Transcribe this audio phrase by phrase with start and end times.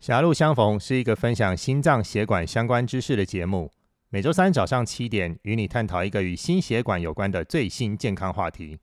[0.00, 3.70] 狭路相逢是一个分享心脏血管相关知识的节目，
[4.08, 8.78] 每周三早上七点与你探讨一个与心血管有关的最新健康话题，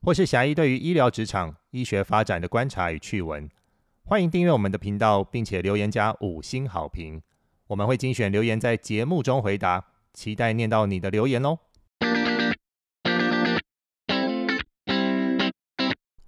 [0.00, 3.50] 或是狭义对于医疗职场、医学发展的观察与趣闻。
[4.04, 7.20] 欢迎订阅我们的频道，并且留言加五星好评，
[7.66, 9.84] 我们会精选留言在节目中回答，
[10.14, 11.58] 期待念到你的留言哦。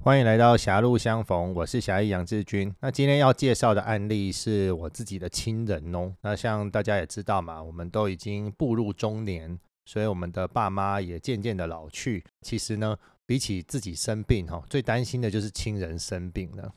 [0.04, 2.74] 欢迎来到狭路相逢，我是狭义杨志军。
[2.80, 6.12] 那今天要介绍的案例是我自己的亲人哦。
[6.22, 12.24] 那像大家也知道嘛，我们都已经步入中年，所以我们的爸妈也渐渐的老去。
[12.40, 16.74] 其实呢，比起自己生病哈，最担心的就是亲人生病了。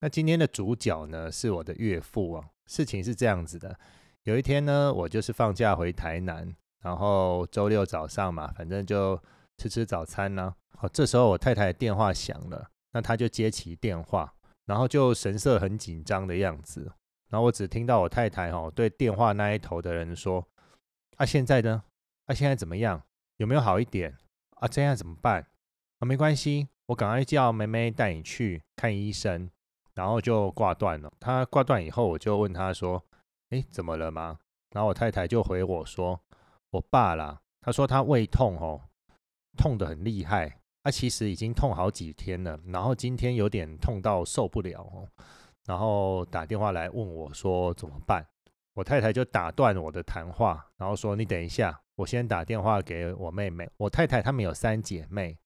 [0.00, 2.44] 那今天的主角呢，是我的岳父啊。
[2.66, 3.78] 事情是这样子的，
[4.22, 6.50] 有一天呢，我就是放假回台南，
[6.80, 9.20] 然后周六早上嘛，反正就
[9.58, 10.54] 吃吃早餐呢。
[10.76, 14.34] 好，这时候我太太电话响了，那他就接起电话，
[14.66, 16.92] 然后就神色很紧张的样子。
[17.28, 20.46] 然后我只听到我太太哦对电话那一头的人说
[21.16, 21.82] ：“啊，现在呢？
[22.26, 23.02] 啊，现在怎么样？
[23.38, 24.16] 有没有好一点？
[24.56, 25.46] 啊，这样怎么办？
[25.98, 29.50] 啊，没关系，我赶快叫妹妹带你去看医生。”
[29.94, 31.10] 然后就挂断了。
[31.18, 33.02] 他挂断以后，我就问他说
[33.48, 34.38] ：“哎，怎么了吗？”
[34.72, 36.20] 然后我太太就回我说
[36.70, 38.82] ：“我爸啦。”他说他胃痛哦，
[39.56, 40.60] 痛得很厉害。
[40.84, 45.08] 他其实已经痛好几天了，然后今天有点痛到受不了，
[45.66, 48.24] 然后打电话来问我说怎么办？
[48.72, 53.68] 我太太就打断我的谈话，然后说你等一下，我先打电话给我妹妹。
[53.78, 55.36] 我太太她们有三姐妹，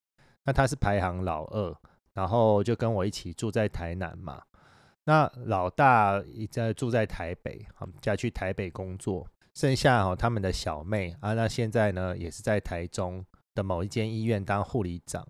[0.45, 1.75] 那她是排行老二，
[2.13, 4.43] 然后就跟我一起住在台南嘛。
[5.05, 13.25] 那老大在住在台北，好嫁去台北工作，剩下哦他们的小妹啊，那现在呢也是在台中。
[13.55, 15.27] 的某一间医院当护理长，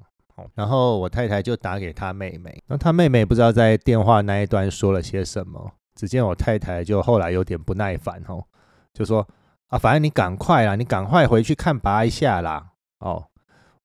[0.54, 8.44] 然后我太太就打给他妹妹，那他妹妹不知道在电话那一端说了些什么，只见我太太就后来有点不耐烦哦，
[8.92, 9.26] 就说
[9.68, 13.26] 啊，反正你赶快啦，你赶快回去看拔一下啦，哦，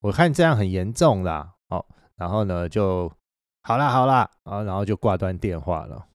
[0.02, 1.86] 我看这样很严重啦，哦，
[2.16, 3.12] 然后呢就
[3.64, 6.06] 好啦好啦，啊，然后就挂断电话了，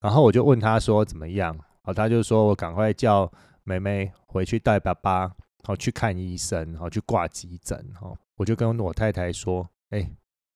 [0.00, 3.30] 然后我就问他说怎么样，哦，他就说我赶快叫
[3.64, 5.32] 妹妹回去带爸爸。
[5.62, 10.10] 好去看医生，好去挂急诊，哈，我就跟我太太说，哎，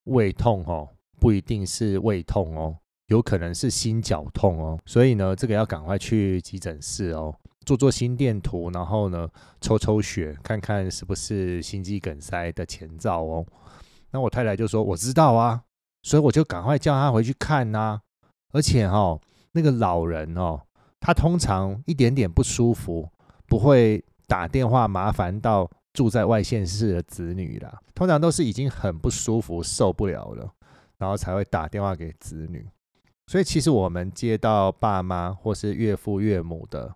[0.05, 0.89] 胃痛哦，
[1.21, 2.77] 不一定是胃痛哦，
[3.09, 7.35] 有可能是心绞痛哦，所以呢，这个要赶快去急诊室哦，
[7.67, 9.29] 做做心电图，然后呢，
[9.61, 13.47] 抽抽血，看看是不是心肌梗塞的前兆哦。
[14.11, 15.63] 那我太太就说，我知道啊，
[16.03, 18.01] 所以我就赶快叫她回去看呐。
[18.53, 19.21] 而且哈，
[19.53, 20.63] 那个老人哦，
[20.99, 23.11] 他通常一点点不舒服
[23.47, 24.03] 不会。
[24.27, 30.53] 打电话麻烦到住在外县市的子女啦，通常都是已经很不舒服、受不了了，
[30.99, 32.67] 然后才会打电话给子女。
[33.27, 36.95] 所以其实我们接到爸妈或是岳父岳母的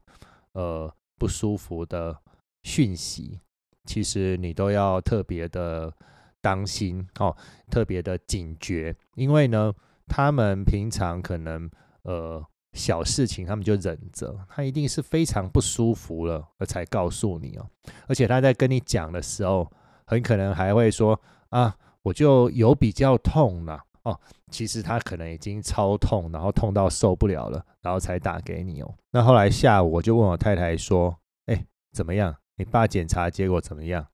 [0.52, 2.16] 呃不舒服的
[2.62, 3.40] 讯息，
[3.84, 5.92] 其实你都要特别的
[6.40, 7.36] 当心哦，
[7.70, 9.72] 特别的警觉，因为呢，
[10.06, 11.70] 他们平常可能
[12.02, 12.44] 呃。
[12.78, 17.66] 小事情他们就忍着，他一定是非常不舒服了，而才告诉你哦。
[18.06, 19.70] 而且他在跟你讲的时候，
[20.06, 24.18] 很可能还会说啊，我就有比较痛了哦。
[24.50, 28.94] 其实他可能已经超痛，然后痛到受不了了，然后才打给你哦。
[29.10, 31.14] 那后来下午我就问我太太说，
[31.46, 32.34] 哎，怎么样？
[32.56, 34.06] 你爸检查结果怎么样？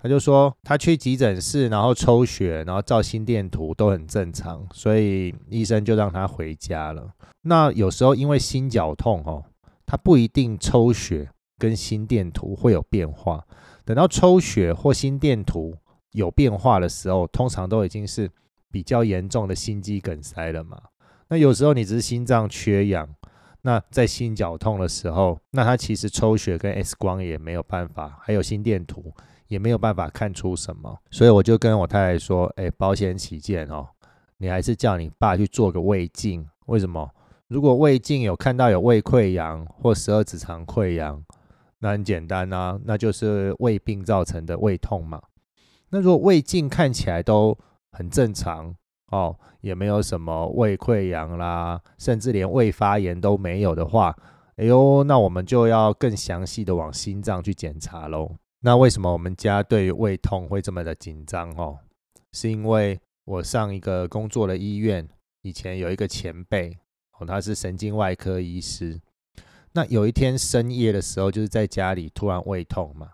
[0.00, 7.12] 他就说他去急诊室，然后抽血，然后照心电图都很正常，所以医生就让他回家了。
[7.42, 9.44] 那有时候因为心绞痛哦，
[9.84, 11.28] 他不一定抽血
[11.58, 13.44] 跟心电图会有变化。
[13.84, 15.74] 等到抽血或心电图
[16.12, 18.30] 有变化的时候，通常都已经是
[18.70, 20.80] 比较严重的心肌梗塞了嘛。
[21.28, 23.08] 那有时候你只是心脏缺氧，
[23.62, 29.12] 那在心绞痛的时候，那他其实抽血跟 X 光也没有办法，还有心电图。
[29.48, 33.88] 也没有办法看出什么，所以我就跟我太太说：“哎，保险起见哦，
[34.36, 36.46] 你还是叫你爸去做个胃镜。
[36.66, 37.10] 为什么？
[37.48, 41.24] 如果胃镜有看到有胃溃疡或十二指肠溃疡，
[41.78, 45.20] 那很简单啊，那就是胃病造成的胃痛嘛。
[45.88, 47.56] 那如果胃镜看起来都
[47.92, 48.74] 很正常
[49.10, 54.14] 哦，也没有什么胃溃疡啦，甚至连胃发炎都没有的话，
[54.56, 61.78] 哎呦，那我们就要更详细的往心脏去检查喽。”那为什么我们家对于胃痛会这么的紧张哦？
[62.32, 65.08] 是因为我上一个工作的医院
[65.42, 66.76] 以前有一个前辈
[67.18, 69.00] 哦，他是神经外科医师。
[69.72, 73.10] 那有一天深夜的时候，就是在家里突然胃痛嘛。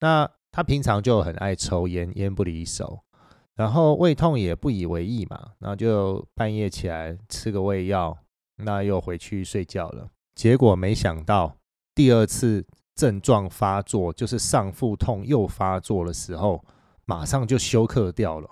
[0.00, 3.02] 那他平常就很爱抽烟，烟不离手，
[3.54, 8.18] 然后胃痛也不以为意嘛，然后就半夜起来吃个胃药，
[8.56, 10.10] 那又回去睡觉了。
[10.34, 11.56] 结果没想到
[11.94, 16.64] 第二次症状发作，就是上腹痛又发作的时候，
[17.04, 18.48] 马上就休克掉了。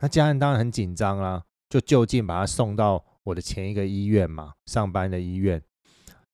[0.00, 5.62] 那家人当然很紧张啦，就就近把他送到我的前一个医院嘛，上班的医院。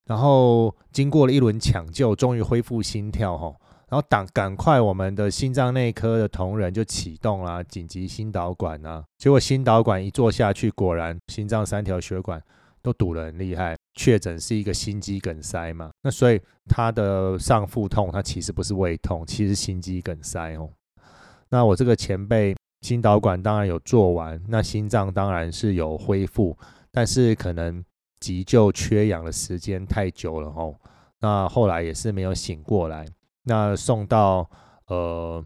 [0.06, 3.56] 然后经过了一轮抢救，终于恢复心跳吼。
[3.88, 9.04] 然后赶赶快，我们的心脏内科的同仁就启动了紧急心导管啊。
[9.18, 12.42] 结果心导管一做下去，果然心脏三条血管
[12.82, 15.90] 都堵得很厉害，确诊是一个心肌梗塞嘛。
[16.02, 20.68] 那所以他的上腹痛，他其实不是胃痛，其实心肌梗塞哦。
[21.48, 26.56] 那我这个前辈心导管当然有做完，那心脏当然是有恢复，
[26.90, 27.84] 但是可能
[28.20, 30.74] 急救缺氧的时间太久了哦。
[31.20, 33.06] 那后来也是没有醒过来。
[33.44, 34.48] 那送到
[34.86, 35.44] 呃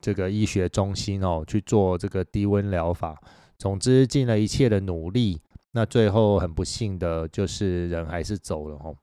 [0.00, 3.20] 这个医学中心哦去做这个低温疗法，
[3.58, 5.40] 总之尽了一切的努力，
[5.72, 8.96] 那最后很不幸的就是人还是走了哦，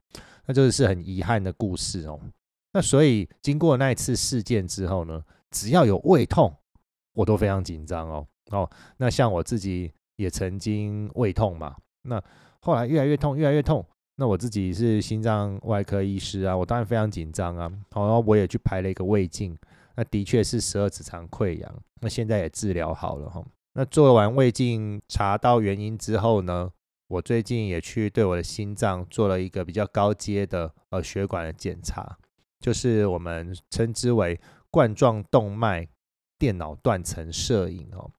[0.46, 2.20] 那就是很遗憾的故事哦。
[2.72, 6.54] 那所以经过那一次事件之后呢，只要有胃痛，
[7.14, 8.70] 我都非常紧张哦哦。
[8.98, 12.22] 那像我自己也曾经胃痛嘛，那
[12.60, 13.86] 后来越来越痛，越来越痛。
[14.16, 17.70] 那我自己是心脏外科医师啊，我当然非常紧张啊。
[17.94, 19.56] 然后我也去拍了一个胃镜，
[19.94, 23.44] 那的确是十二指肠溃疡，那现在也治疗好了哈。
[23.76, 26.70] 那做完胃镜查到原因之后呢，
[27.08, 32.16] 我最近也去对我的心脏做了一个比较高阶的呃血管的检查，
[32.58, 34.40] 就是我们称之为
[34.70, 35.86] 冠状动脉
[36.38, 38.10] 电脑断层摄影哦。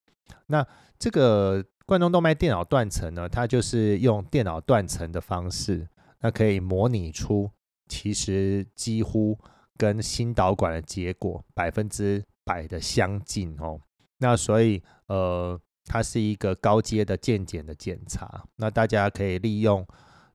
[0.46, 0.66] 那
[0.98, 1.66] 这个。
[1.88, 5.88] 冠状动脉电脑断层呢，它就是用电脑断层的方式，
[6.20, 7.50] 那可以模拟出
[7.88, 9.40] 其实几乎
[9.78, 13.80] 跟心导管的结果百分之百的相近哦。
[14.20, 19.86] 那所以呃，它是一个高阶的健检的检查，那大家可以利用。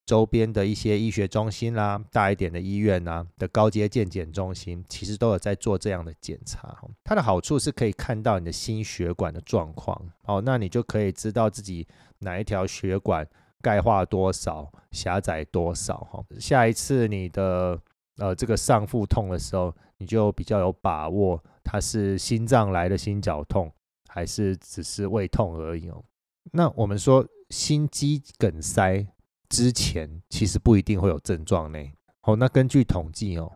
[0.05, 6.77] 周边的一些医学中心啦，大一点的医院呐的高阶健检中心，其实都有在做这样的检查。
[7.05, 11.87] 它的好处是可以看到你的心血管的状况，哦，那你就可以知道自己
[12.19, 13.25] 哪一条血管
[13.63, 15.99] 钙化多少、狭窄多少。
[16.11, 17.81] 哈，下一次你的
[18.17, 23.73] 呃这个上腹痛的时候，你就比较有把握，它是心脏来的心绞痛，
[24.09, 26.05] 还是只是胃痛而已哦。
[26.53, 29.07] 那我们说心肌梗塞。
[29.49, 31.79] 之前其实不一定会有症状呢。
[32.23, 33.53] 哦，那根据统计哦，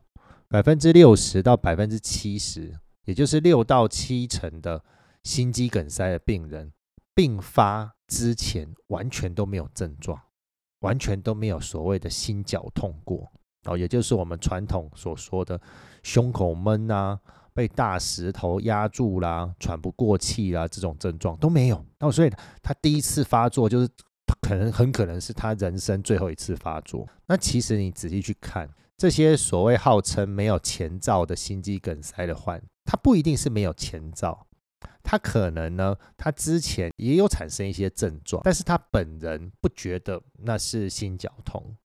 [0.47, 4.85] 百分之六十到百分之七十，也就是六到七成的
[5.23, 6.71] 心肌梗塞的病人，
[7.15, 10.21] 并发之前完全都没有症状，
[10.81, 13.33] 完全都没有所谓的心绞痛过。
[13.65, 15.59] 哦，也就是我们传统所说的
[16.03, 17.19] 胸口闷啊、
[17.57, 21.85] 被大石头压住啦、喘不过气啦这种症状都没有。
[21.99, 22.31] 那所以
[22.63, 23.89] 他第一次发作就是。
[24.41, 27.05] 可能很可能是他人生最后一次发作。
[27.27, 34.47] 那其实你仔细去看，这些所谓号称没有前兆的心肌梗塞的患，他不一定是没有前兆，
[35.03, 41.77] 他可能呢，他之前也有产生一些症状，但是他本人不觉得那是心绞痛。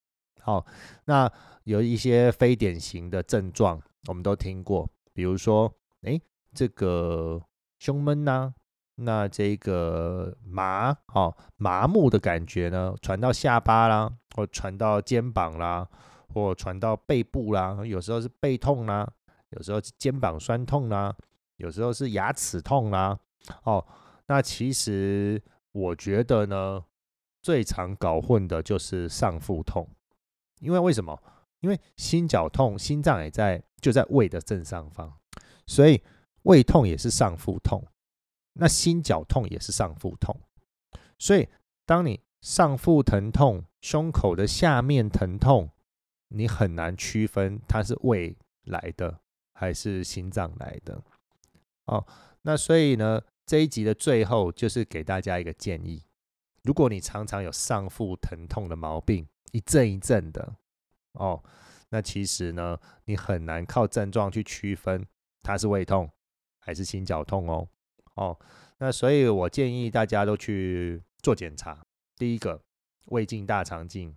[0.41, 0.63] 好，
[1.05, 1.31] 那
[1.63, 6.19] 有一些非典型的症状，我们都听过，比如说，哎，
[6.53, 7.41] 这个
[7.79, 8.53] 胸闷呐。
[8.95, 15.87] 那这个麻哦麻木的感觉呢，传到下巴啦，或传到肩膀啦，
[16.31, 19.09] 或传到背部啦，有时候是背痛啦，
[19.49, 21.15] 有时候是肩膀酸痛啦，
[21.55, 23.17] 有时候是牙齿痛啦。
[23.63, 23.83] 哦，
[24.27, 25.41] 那其实
[25.71, 26.83] 我觉得呢，
[27.41, 29.89] 最常搞混的就是上腹痛，
[30.59, 31.19] 因为为什么？
[31.61, 35.17] 因为心绞痛，心脏也在就在胃的正上方，
[35.65, 36.03] 所以
[36.43, 37.83] 胃痛也是上腹痛。
[38.53, 40.41] 那心绞痛也是上腹痛，
[41.17, 41.47] 所以
[41.85, 45.69] 当你上腹疼痛、胸口的下面疼痛，
[46.27, 49.21] 你很难区分它是胃来的
[49.53, 51.01] 还是心脏来的。
[51.85, 52.05] 哦，
[52.41, 56.03] 那所以呢，这一集的最后就是给大家一个建议：
[56.63, 60.55] 如果你常常有上腹疼痛的毛病，一阵一阵的，
[61.13, 61.43] 哦，
[61.89, 65.05] 那其实呢，你很难靠症状去区分
[65.43, 66.09] 它是胃痛
[66.59, 67.67] 还是心绞痛哦。
[68.15, 68.37] 哦，
[68.77, 71.85] 那所以我建议大家都去做检查。
[72.17, 72.61] 第一个，
[73.05, 74.15] 胃镜、大肠镜，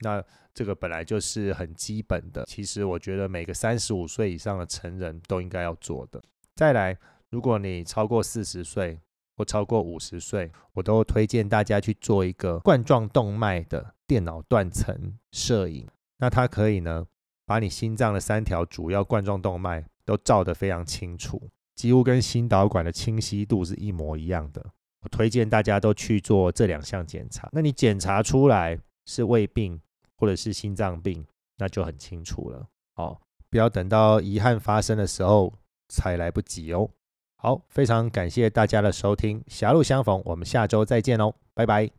[0.00, 2.44] 那这个本来就是很基本的。
[2.44, 6.22] 其实我觉得每个三十五岁以上的成人都应该要做的。
[6.54, 6.98] 再来，
[7.30, 9.00] 如果你超过四十岁
[9.36, 15.86] 或超过五十岁，我都推荐大家去做一个冠状动脉的电脑断层摄影。
[16.18, 17.06] 那它可以呢，
[17.46, 21.40] 把你心脏的三条主要冠状动脉都照得非常清楚，
[21.74, 24.64] 几乎跟心导管的清晰度是一模一样的。
[25.00, 29.80] 我推荐大家都去做这两项检查，那你检查出来是胃病
[30.16, 31.24] 或者是心脏病，
[31.56, 35.54] 那就很清楚了哦，不要等到遗憾发生的时候
[35.88, 36.90] 才来不及哦。
[37.36, 41.97] 好，非常感谢大家的收听，狭路相逢，我们下周再见哦，拜拜。